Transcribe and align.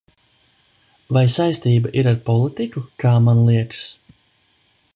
Vai 1.17 1.23
saistība 1.33 1.91
ir 2.03 2.09
ar 2.13 2.17
politiku, 2.31 2.83
kā 3.05 3.13
man 3.27 3.43
liekas? 3.51 3.85